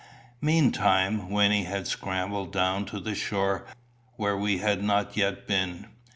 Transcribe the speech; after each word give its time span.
Meantime, 0.41 1.29
Wynnie 1.29 1.65
had 1.65 1.85
scrambled 1.85 2.51
down 2.51 2.85
to 2.85 2.99
the 2.99 3.13
shore, 3.13 3.67
where 4.15 4.35
we 4.35 4.57
had 4.57 4.81
not 4.81 5.15
yet 5.15 5.45
been. 5.47 5.89